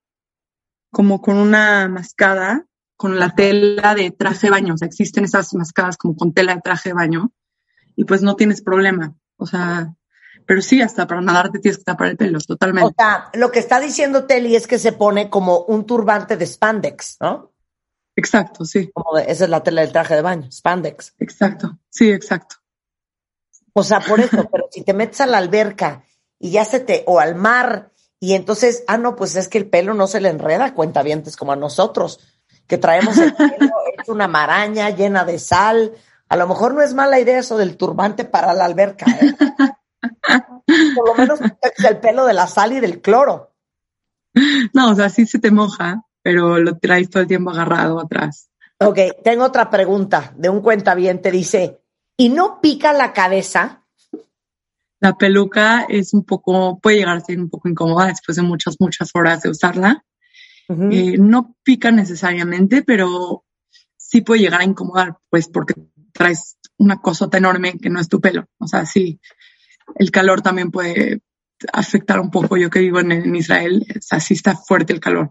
[0.90, 4.74] como con una mascada, con la tela de traje de baño.
[4.74, 7.32] O sea, existen esas mascadas como con tela de traje de baño,
[7.96, 9.14] y pues no tienes problema.
[9.36, 9.94] O sea,
[10.46, 12.94] pero sí, hasta para nadar te tienes que tapar el pelo, O totalmente.
[12.96, 17.16] sea, lo que está diciendo Teli es que se pone como un turbante de spandex,
[17.20, 17.52] ¿no?
[18.14, 21.14] Exacto, sí, Como de- esa es la tela del traje de baño, spandex.
[21.18, 22.56] exacto, sí, exacto.
[23.74, 26.04] O sea, por eso, pero si te metes a la alberca
[26.38, 29.68] y ya se te, o al mar, y entonces, ah, no, pues es que el
[29.68, 32.20] pelo no se le enreda a cuentavientes como a nosotros,
[32.66, 35.92] que traemos el pelo hecho una maraña llena de sal.
[36.28, 39.35] A lo mejor no es mala idea eso del turbante para la alberca, ¿eh?
[40.94, 41.40] Por lo menos
[41.88, 43.54] el pelo de la sal y del cloro.
[44.72, 48.50] No, o sea, sí se te moja, pero lo traes todo el tiempo agarrado atrás.
[48.78, 51.30] Ok, tengo otra pregunta de un cuentaviente.
[51.30, 51.80] Dice,
[52.16, 53.85] ¿y no pica la cabeza?
[55.00, 58.76] La peluca es un poco, puede llegar a ser un poco incómoda después de muchas,
[58.78, 60.04] muchas horas de usarla.
[60.68, 60.88] Ujú.
[60.90, 63.44] Eh, no pica necesariamente, pero
[63.96, 65.74] sí puede llegar a incomodar, pues porque
[66.12, 68.46] traes una cosota enorme que no es tu pelo.
[68.59, 69.20] O sea, sí,
[69.94, 71.20] el calor también puede
[71.72, 72.57] afectar un poco.
[72.57, 75.31] Yo que vivo en, Israel, o sea, sí está fuerte el calor.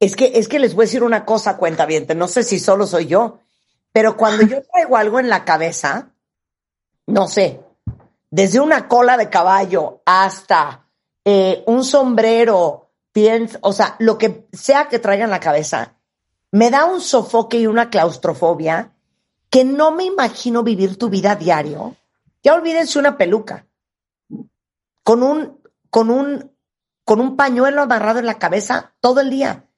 [0.00, 2.86] Es que, es que les voy a decir una cosa, cuentaviente, no sé si solo
[2.86, 3.40] soy yo,
[3.92, 6.12] pero cuando yo traigo algo en la cabeza,
[7.06, 7.60] no sé,
[8.30, 10.86] desde una cola de caballo hasta
[11.24, 12.88] eh, un sombrero,
[13.60, 15.94] o sea, lo que sea que traiga en la cabeza,
[16.52, 18.92] me da un sofoque y una claustrofobia
[19.50, 21.96] que no me imagino vivir tu vida diario.
[22.42, 23.66] Ya olvídense una peluca.
[25.02, 26.52] Con un, con un,
[27.04, 29.68] con un pañuelo amarrado en la cabeza todo el día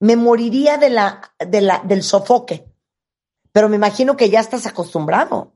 [0.00, 2.64] me moriría de la, de la, del sofoque.
[3.52, 5.54] Pero me imagino que ya estás acostumbrado.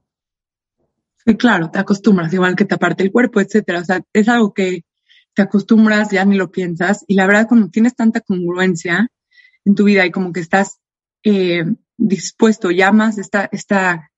[1.24, 3.80] Sí, claro, te acostumbras, igual que taparte el cuerpo, etcétera.
[3.80, 4.84] O sea, es algo que
[5.34, 7.04] te acostumbras, ya ni lo piensas.
[7.06, 9.08] Y la verdad, como tienes tanta congruencia
[9.64, 10.80] en tu vida y como que estás
[11.22, 11.64] eh,
[11.96, 14.10] dispuesto, llamas esta, esta,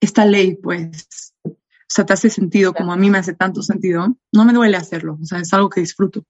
[0.00, 1.29] esta ley, pues,
[1.90, 4.76] o sea, te hace sentido, como a mí me hace tanto sentido, no me duele
[4.76, 5.18] hacerlo.
[5.20, 6.22] O sea, es algo que disfruto.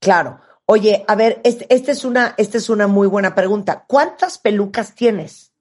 [0.00, 0.40] Claro.
[0.64, 3.84] Oye, a ver, este, este es una, esta es una muy buena pregunta.
[3.86, 5.52] ¿Cuántas pelucas tienes?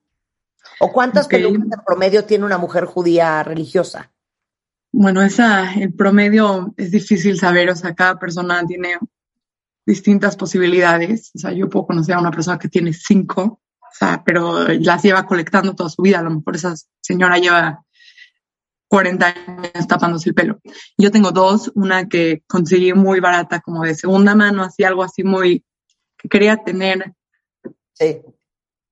[0.79, 4.09] ¿O cuántas pelucas en promedio tiene una mujer judía religiosa?
[4.93, 8.97] Bueno, esa, el promedio es difícil saber, o sea, cada persona tiene
[9.85, 11.31] distintas posibilidades.
[11.35, 15.03] O sea, yo puedo conocer a una persona que tiene cinco, o sea, pero las
[15.03, 16.19] lleva colectando toda su vida.
[16.19, 17.84] A lo mejor esa señora lleva
[18.95, 20.61] 40 años tapándose el pelo.
[20.97, 25.21] Yo tengo dos, una que conseguí muy barata, como de segunda mano, así algo así
[25.21, 25.65] muy,
[26.17, 27.13] que quería tener
[27.91, 28.21] Sí.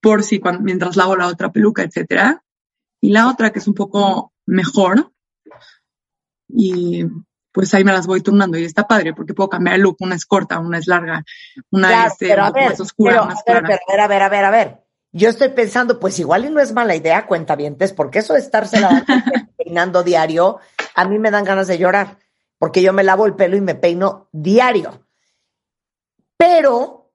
[0.01, 2.43] por si cuando, mientras lavo la otra peluca, etcétera.
[2.99, 5.13] Y la otra que es un poco mejor.
[6.49, 7.05] Y
[7.53, 9.95] pues ahí me las voy turnando y está padre porque puedo cambiar el look.
[10.01, 11.23] Una es corta, una es larga,
[11.71, 13.79] una Claro, es eh, pero a ver, más oscura, pero, más clara.
[13.87, 14.83] pero, a ver, a ver, a ver, a ver.
[15.15, 18.79] Yo estoy pensando, pues igual y no es mala idea, cuentavientes, porque eso de estarse
[18.79, 18.89] pelo,
[19.73, 20.59] peinando diario,
[20.93, 22.19] a mí me dan ganas de llorar,
[22.59, 25.07] porque yo me lavo el pelo y me peino diario.
[26.37, 27.11] Pero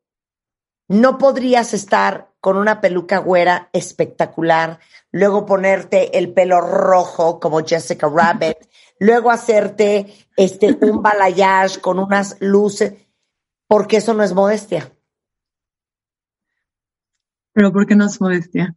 [0.88, 4.81] no podrías estar con una peluca güera espectacular,
[5.12, 8.57] luego ponerte el pelo rojo como Jessica Rabbit,
[8.99, 12.94] luego hacerte este un balayage con unas luces,
[13.68, 14.90] porque eso no es modestia.
[17.53, 18.75] Pero ¿por qué no es modestia?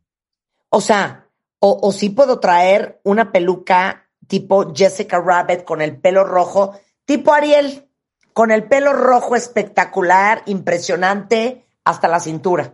[0.70, 1.21] O sea,
[1.64, 7.34] O, o sí puedo traer una peluca tipo Jessica Rabbit con el pelo rojo, tipo
[7.34, 7.88] Ariel,
[8.34, 12.74] con el pelo rojo espectacular, impresionante, hasta la cintura.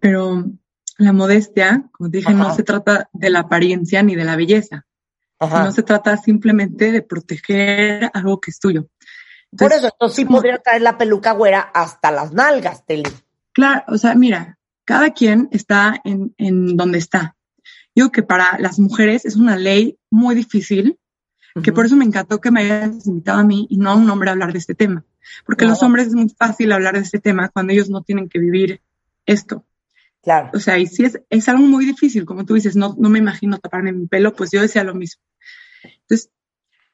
[0.00, 0.44] Pero
[0.98, 2.38] la modestia, como dije, Ajá.
[2.38, 4.86] no se trata de la apariencia ni de la belleza.
[5.40, 5.64] Ajá.
[5.64, 8.88] No se trata simplemente de proteger algo que es tuyo.
[9.56, 13.10] Por eso, entonces sí podría traer la peluca güera hasta las nalgas, Teli.
[13.52, 14.57] Claro, o sea, mira,
[14.88, 17.36] cada quien está en, en donde está.
[17.94, 20.98] Yo que para las mujeres es una ley muy difícil,
[21.62, 24.08] que por eso me encantó que me hayas invitado a mí y no a un
[24.08, 25.04] hombre a hablar de este tema.
[25.44, 25.74] Porque Claro.
[25.74, 28.80] los hombres es muy fácil hablar de este tema cuando ellos no tienen que vivir
[29.26, 29.62] esto.
[30.22, 30.52] Claro.
[30.54, 33.18] O sea, y si es, es algo muy difícil, como tú dices, no, no me
[33.18, 35.22] imagino taparme mi pelo, pues yo decía lo mismo.
[35.82, 36.30] Entonces,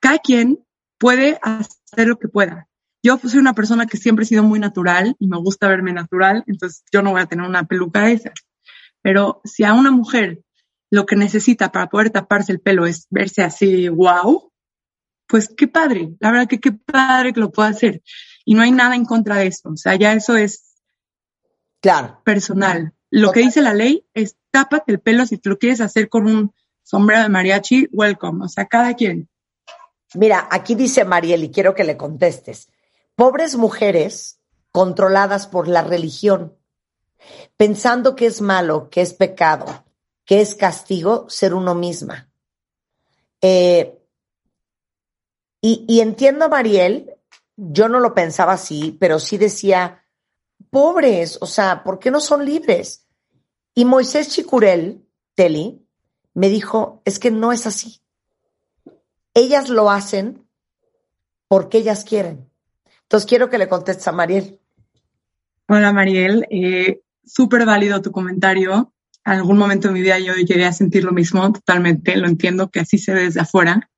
[0.01, 0.59] cada quien
[0.99, 2.67] puede hacer lo que pueda.
[3.05, 6.43] Yo soy una persona que siempre he sido muy natural y me gusta verme natural,
[6.47, 8.33] entonces yo no voy a tener una peluca de esas.
[9.03, 10.41] Pero si a una mujer
[10.91, 14.51] lo que necesita para poder taparse el pelo es verse así, wow,
[15.27, 18.03] pues qué padre, la verdad que qué padre que lo pueda hacer.
[18.47, 20.75] Y no hay nada en contra de eso, o sea, ya eso es
[21.83, 22.23] Claro.
[22.25, 22.95] personal.
[23.11, 26.27] Lo que dice la ley es tápate el pelo si te lo quieres hacer con
[26.27, 29.29] un sombrero de mariachi, welcome, o sea, cada quien.
[30.15, 32.71] Mira, aquí dice Mariel y quiero que le contestes.
[33.17, 34.41] Pobres mujeres
[34.73, 36.59] controladas por la religión,
[37.57, 39.85] pensando que es malo, que es pecado,
[40.25, 42.31] que es castigo ser uno misma.
[43.41, 43.99] Eh,
[45.61, 47.15] y, y entiendo a Mariel,
[47.57, 50.05] yo no lo pensaba así, pero sí decía,
[50.71, 53.07] pobres, o sea, ¿por qué no son libres?
[53.75, 55.87] Y Moisés Chicurel, Teli,
[56.35, 58.03] me dijo, es que no es así.
[59.35, 60.49] Ellas lo hacen
[61.49, 62.51] porque ellas quieren.
[63.15, 64.59] Entonces quiero que le contestes a Mariel.
[65.69, 68.93] Hola Mariel, eh, súper válido tu comentario.
[69.25, 72.71] En algún momento de mi vida yo llegué a sentir lo mismo, totalmente, lo entiendo
[72.71, 73.89] que así se ve desde afuera.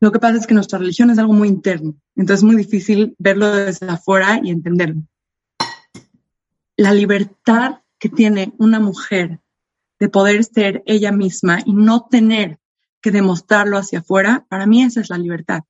[0.00, 3.16] Lo que pasa es que nuestra religión es algo muy interno, entonces es muy difícil
[3.18, 5.00] verlo desde afuera y entenderlo.
[6.76, 9.40] La libertad que tiene una mujer
[9.98, 12.58] de poder ser ella misma y no tener
[13.00, 15.62] que demostrarlo hacia afuera, para mí esa es la libertad.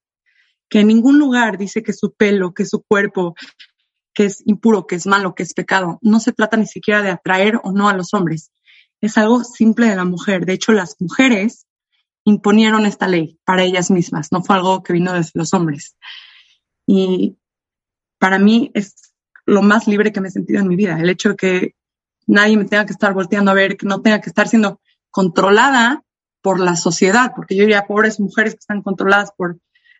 [0.69, 3.35] Que en ningún lugar dice que su pelo, que su cuerpo,
[4.15, 5.99] que es impuro, que es malo, que es pecado.
[6.03, 8.51] No se trata ni siquiera de atraer o no a los hombres.
[9.01, 10.45] Es algo simple de la mujer.
[10.45, 11.67] De hecho, las mujeres
[12.25, 14.33] imponieron esta ley para ellas mismas.
[14.33, 15.97] No fue algo que vino desde los hombres.
[16.87, 17.39] Y
[18.19, 19.15] para mí es
[19.47, 20.99] lo más libre que me he sentido en mi vida.
[21.01, 21.75] El hecho de que
[22.27, 26.03] nadie me tenga que estar volteando a ver, que no tenga que estar siendo controlada
[26.43, 29.59] por la sociedad, porque yo diría pobres mujeres que están controladas por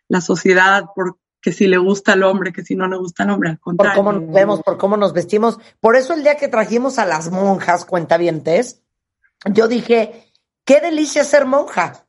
[0.09, 3.29] la sociedad, por que si le gusta al hombre, que si no le gusta al
[3.31, 3.95] hombre, al Por contrario.
[3.95, 5.57] cómo nos vemos, por cómo nos vestimos.
[5.79, 8.81] Por eso el día que trajimos a las monjas cuentavientes,
[9.45, 10.33] yo dije,
[10.65, 12.05] qué delicia ser monja.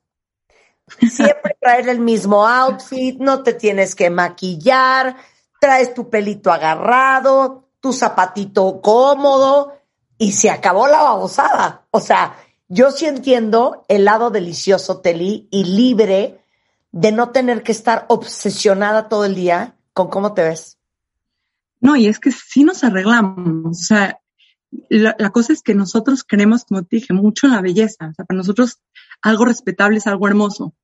[0.99, 5.17] Siempre traer el mismo outfit, no te tienes que maquillar,
[5.61, 9.75] traes tu pelito agarrado, tu zapatito cómodo
[10.19, 11.87] y se acabó la babosada.
[11.93, 12.37] O sea,
[12.67, 16.41] yo sí entiendo el lado delicioso, Teli, y libre
[16.93, 20.79] de no tener que estar obsesionada todo el día con cómo te ves.
[21.81, 23.81] No, y es que sí nos arreglamos.
[23.81, 24.21] O sea,
[24.89, 28.09] la, la cosa es que nosotros creemos, como te dije, mucho en la belleza.
[28.09, 28.81] O sea, para nosotros
[29.23, 30.75] algo respetable es algo hermoso.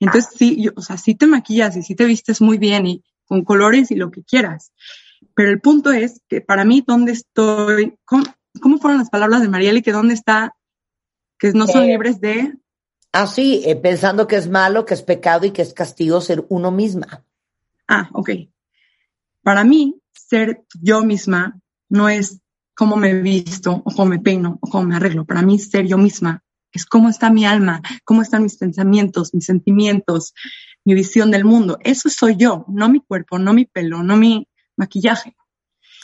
[0.00, 3.04] Entonces sí, yo, o sea, sí te maquillas y sí te vistes muy bien y
[3.26, 4.72] con colores y lo que quieras.
[5.34, 7.96] Pero el punto es que para mí, ¿dónde estoy?
[8.04, 8.24] ¿Cómo,
[8.60, 10.54] cómo fueron las palabras de Mariela y que dónde está?
[11.38, 12.54] Que no son libres de...
[13.18, 16.70] Así, eh, pensando que es malo, que es pecado y que es castigo ser uno
[16.70, 17.24] misma.
[17.88, 18.30] Ah, ok.
[19.42, 22.38] Para mí, ser yo misma no es
[22.76, 25.24] cómo me visto o cómo me peino o cómo me arreglo.
[25.24, 29.46] Para mí, ser yo misma es cómo está mi alma, cómo están mis pensamientos, mis
[29.46, 30.32] sentimientos,
[30.84, 31.76] mi visión del mundo.
[31.82, 35.34] Eso soy yo, no mi cuerpo, no mi pelo, no mi maquillaje.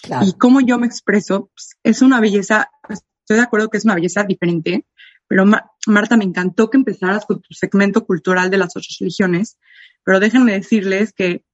[0.03, 0.27] Claro.
[0.27, 3.95] Y cómo yo me expreso pues, es una belleza, estoy de acuerdo que es una
[3.95, 4.85] belleza diferente,
[5.29, 9.59] pero Ma- Marta, me encantó que empezaras con tu segmento cultural de las ocho religiones,
[10.05, 11.45] pero déjenme decirles que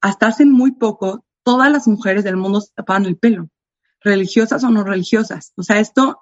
[0.00, 3.48] hasta hace muy poco todas las mujeres del mundo se tapaban el pelo,
[4.00, 5.52] religiosas o no religiosas.
[5.56, 6.20] O sea, esto,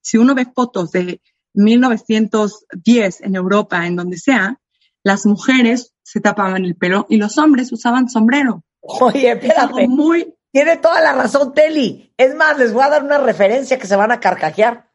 [0.00, 1.20] si uno ve fotos de
[1.54, 4.58] 1910 en Europa, en donde sea,
[5.02, 8.64] las mujeres se tapaban el pelo y los hombres usaban sombrero.
[8.80, 9.88] Oye, espérate.
[9.88, 12.12] muy, Tiene toda la razón, Teli.
[12.16, 14.87] Es más, les voy a dar una referencia que se van a carcajear.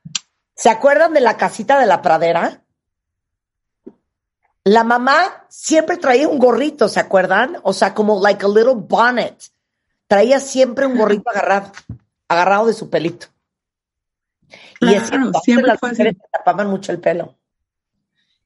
[0.55, 2.61] ¿Se acuerdan de la casita de la pradera?
[4.65, 7.57] La mamá siempre traía un gorrito, ¿se acuerdan?
[7.63, 9.35] O sea, como like a little bonnet.
[10.07, 11.71] Traía siempre un gorrito agarrado,
[12.27, 13.27] agarrado de su pelito.
[14.79, 17.35] y es Claro, cierto, siempre las fue mujeres tapaban mucho el pelo.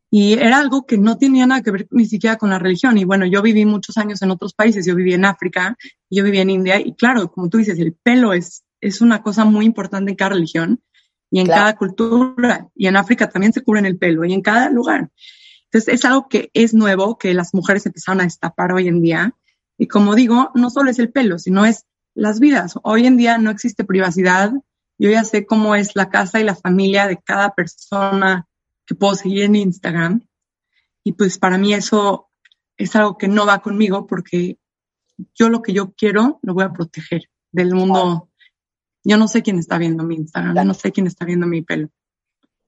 [0.10, 2.98] Y era algo que no tenía nada que ver ni siquiera con la religión.
[2.98, 4.86] Y bueno, yo viví muchos años en otros países.
[4.86, 5.78] Yo viví en África,
[6.10, 6.80] yo viví en India.
[6.80, 10.30] Y claro, como tú dices, el pelo es, es una cosa muy importante en cada
[10.30, 10.82] religión
[11.32, 11.62] y en Claro.
[11.62, 12.68] cada cultura.
[12.76, 15.10] Y en África también se cubren el pelo y en cada lugar.
[15.66, 19.34] Entonces es algo que es nuevo, que las mujeres empezaron a destapar hoy en día.
[19.78, 22.76] Y como digo, no solo es el pelo, sino es las vidas.
[22.84, 24.52] Hoy en día no existe privacidad.
[24.98, 28.48] Yo ya sé cómo es la casa y la familia de cada persona
[28.86, 30.26] que puedo seguir en Instagram.
[31.04, 32.30] Y pues para mí eso
[32.78, 34.58] es algo que no va conmigo porque
[35.36, 38.27] yo lo que yo quiero lo voy a proteger del mundo.
[39.08, 41.62] Yo no sé quién está viendo mi Instagram, yo no sé quién está viendo mi
[41.62, 41.88] pelo.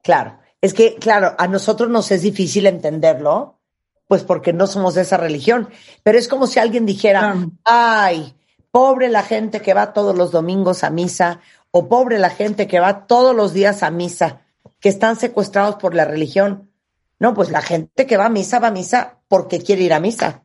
[0.02, 3.60] Claro, es que, claro, a nosotros nos es difícil entenderlo,
[4.08, 5.68] pues porque no somos de esa religión,
[6.02, 7.52] pero es como si alguien dijera, Claro.
[7.66, 8.36] ay,
[8.72, 12.80] pobre la gente que va todos los domingos a misa, o pobre la gente que
[12.80, 14.42] va todos los días a misa,
[14.80, 16.72] que están secuestrados por la religión.
[17.20, 20.00] No, pues la gente que va a misa va a misa porque quiere ir a
[20.00, 20.44] misa,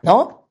[0.00, 0.41] ¿no?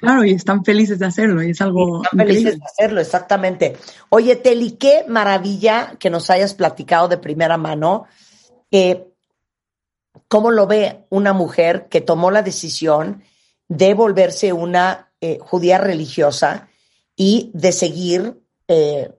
[0.00, 3.76] Claro, y están felices de hacerlo y es algo Están felices de hacerlo, exactamente.
[4.08, 8.06] Oye, Teli, qué maravilla que nos hayas platicado de primera mano.
[8.70, 9.06] eh,
[10.26, 13.22] ¿Cómo lo ve una mujer que tomó la decisión
[13.68, 16.68] de volverse una eh, judía religiosa
[17.14, 19.12] y de seguir eh,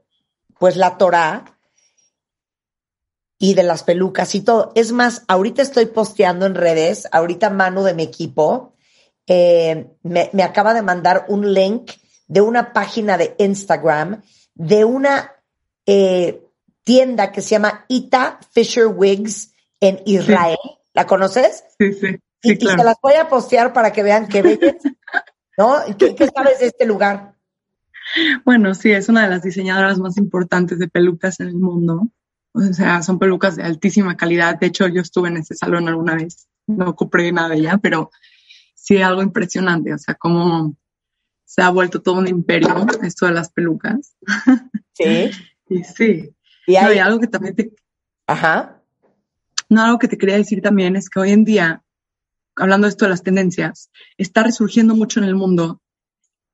[0.58, 1.58] pues la Torá
[3.38, 4.72] y de las pelucas y todo?
[4.74, 8.71] Es más, ahorita estoy posteando en redes, ahorita Manu de mi equipo
[9.34, 11.92] eh, me, me acaba de mandar un link
[12.28, 14.22] de una página de Instagram
[14.56, 15.32] de una
[15.86, 16.44] eh,
[16.84, 20.58] tienda que se llama Ita Fisher Wigs en Israel.
[20.94, 21.64] ¿La conoces?
[21.80, 22.08] Sí, sí,
[22.44, 22.84] Y, sí, y se claro.
[22.84, 24.90] las voy a postear para que vean qué belleza.
[25.58, 25.76] ¿No?
[25.98, 27.36] ¿Qué, qué sabes de este lugar?
[28.44, 32.10] Bueno, sí, es una de las diseñadoras más importantes de pelucas en el mundo.
[32.54, 34.60] O sea, son pelucas de altísima calidad.
[34.60, 36.50] De hecho, yo estuve en ese salón alguna vez.
[36.68, 38.12] No compré nada de ella, pero
[38.96, 39.94] sí algo impresionante.
[39.94, 40.76] O sea, cómo
[41.46, 42.70] se ha vuelto todo un imperio
[43.04, 44.16] esto de las pelucas.
[44.94, 45.32] Sí.
[45.70, 46.36] Y sí.
[46.68, 47.74] Y No, hay, y algo que también te,
[48.28, 48.84] ajá.
[49.70, 51.82] no, algo que te quería decir también es que hoy en día,
[52.58, 55.82] hablando de esto de las tendencias, está resurgiendo mucho en el mundo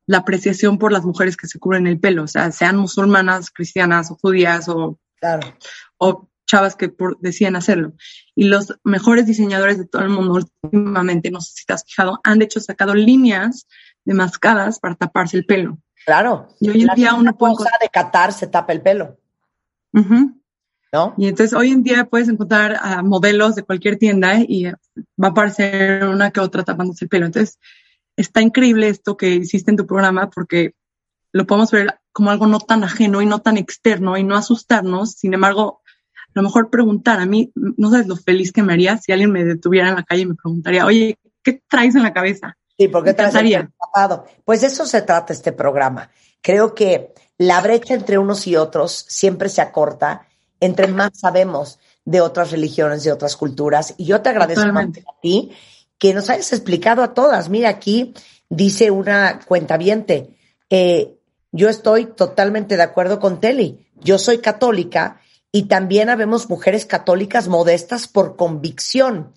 [0.06, 4.12] la apreciación por las mujeres que se cubren el pelo, o sea, sean musulmanas, cristianas
[4.12, 5.58] o judías o Claro.
[5.98, 7.94] o chavas que por, decían hacerlo.
[8.34, 10.34] Y los mejores diseñadores de todo el mundo
[10.64, 13.68] últimamente, no sé si te has fijado, han de hecho sacado líneas
[14.06, 15.78] de mascadas para taparse el pelo.
[16.06, 16.48] Claro.
[16.60, 19.20] Y hoy en día uno puede cosa de Qatar se tapa el pelo.
[19.92, 21.14] ¿no?
[21.18, 25.28] Y entonces hoy en día puedes encontrar a modelos de cualquier tienda y va a
[25.28, 27.26] aparecer una que otra tapándose el pelo.
[27.26, 27.60] Entonces
[28.16, 30.76] está increíble esto que hiciste en tu programa porque
[31.34, 35.12] lo podemos ver como algo no tan ajeno y no tan externo y no asustarnos.
[35.12, 35.82] Sin embargo,
[36.38, 39.32] a lo mejor preguntar a mí, no sabes lo feliz que me haría si alguien
[39.32, 42.58] me detuviera en la calle y me preguntaría, oye, ¿qué traes en la cabeza?
[42.78, 44.26] Sí, porque traes el tapado.
[44.46, 46.12] Pues de eso se trata este programa.
[46.42, 50.28] Creo que la brecha entre unos y otros siempre se acorta
[50.60, 53.96] entre más sabemos de otras religiones, de otras culturas.
[53.98, 54.88] Y yo te agradezco a
[55.22, 55.52] ti
[55.98, 57.50] que nos hayas explicado a todas.
[57.50, 58.14] Mira, aquí
[58.50, 60.36] dice una cuentaviente,
[60.70, 61.18] eh,
[61.52, 63.88] yo estoy totalmente de acuerdo con Teli.
[63.96, 65.20] Yo soy católica
[65.58, 69.34] y también habemos mujeres católicas modestas por convicción.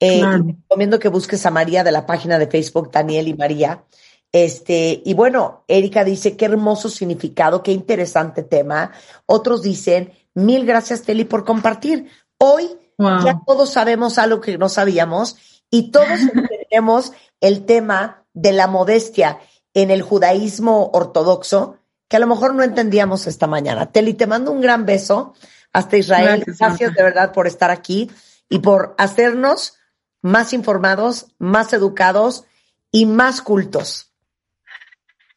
[0.00, 0.38] Eh, Claro.
[0.38, 3.84] y te recomiendo que busques a María de la página de Facebook, Daniel y María.
[4.32, 8.90] Este, y bueno, Erika dice, qué hermoso significado, qué interesante tema.
[9.26, 12.08] Otros dicen, mil gracias, Teli, por compartir.
[12.38, 12.68] Hoy
[12.98, 13.24] Wow.
[13.24, 15.36] ya todos sabemos algo que no sabíamos
[15.70, 19.38] y todos entendemos el tema de la modestia
[19.74, 21.76] en el judaísmo ortodoxo,
[22.08, 23.92] que a lo mejor no entendíamos esta mañana.
[23.92, 25.32] Teli, te mando un gran beso
[25.72, 26.44] hasta Israel.
[26.46, 28.10] Gracias, de verdad por estar aquí
[28.48, 29.74] y por hacernos
[30.22, 32.44] más informados, más educados
[32.90, 34.12] y más cultos.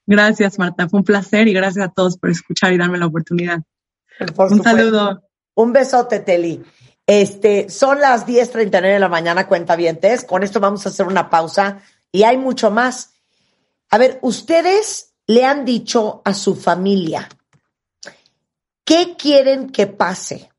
[0.05, 0.89] Gracias, Marta.
[0.89, 3.61] Fue un placer y gracias a todos por escuchar y darme la oportunidad.
[4.35, 5.23] Por Un saludo.
[5.55, 6.63] Un besote, Teli.
[7.05, 10.23] Este, son las 10.39 de la mañana, cuentavientes.
[10.23, 11.81] Con esto vamos a hacer una pausa
[12.11, 13.13] y hay mucho más.
[13.89, 17.29] A ver, ustedes le han dicho a su familia,
[18.85, 20.49] ¿qué quieren que pase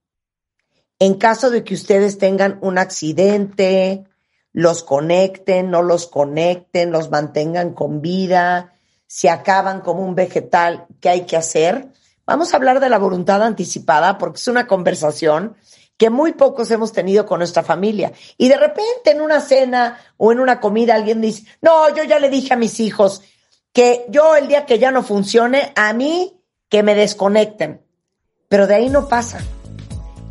[0.99, 4.05] en caso de que ustedes tengan un accidente,
[4.53, 8.75] los conecten, no los conecten, los mantengan con vida,
[9.07, 10.87] se acaban como un vegetal?
[11.01, 11.89] ¿Qué hay que hacer?
[12.27, 15.57] Vamos a hablar de la voluntad anticipada porque es una conversación
[15.97, 18.13] que muy pocos hemos tenido con nuestra familia.
[18.37, 22.19] Y de repente en una cena o en una comida alguien dice, no, yo ya
[22.19, 23.23] le dije a mis hijos
[23.73, 27.84] que yo el día que ya no funcione, a mí que me desconecten.
[28.55, 29.39] Pero de ahí no pasa.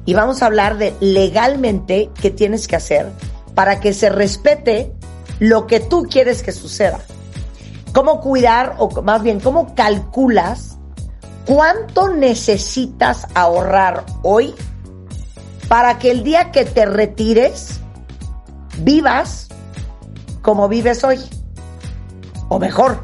[0.05, 3.11] Y vamos a hablar de legalmente qué tienes que hacer
[3.53, 4.93] para que se respete
[5.39, 7.01] lo que tú quieres que suceda.
[7.91, 10.78] Cómo cuidar, o más bien, cómo calculas
[11.45, 14.55] cuánto necesitas ahorrar hoy
[15.67, 17.82] para que el día que te retires
[18.78, 19.49] vivas
[20.41, 21.19] como vives hoy.
[22.47, 23.03] O mejor.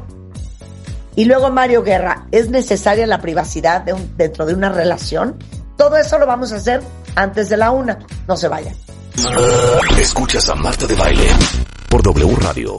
[1.16, 3.84] Y luego Mario Guerra, ¿es necesaria la privacidad
[4.16, 5.36] dentro de una relación?
[5.76, 6.82] Todo eso lo vamos a hacer
[7.14, 7.98] antes de la una.
[8.28, 8.74] No se vayan.
[9.98, 11.26] Escuchas a Marta de Baile
[11.88, 12.78] por W Radio.